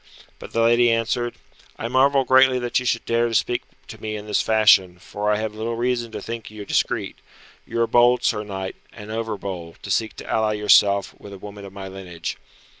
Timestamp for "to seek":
9.83-10.15